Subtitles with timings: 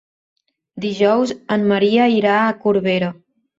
[0.85, 3.15] Dijous en Maria irà a Corbera.